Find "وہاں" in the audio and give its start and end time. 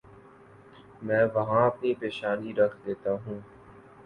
1.33-1.65